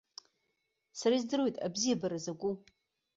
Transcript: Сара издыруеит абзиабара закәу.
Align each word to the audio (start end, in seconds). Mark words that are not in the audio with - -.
Сара 0.99 1.13
издыруеит 1.17 1.55
абзиабара 1.65 2.17
закәу. 2.23 2.53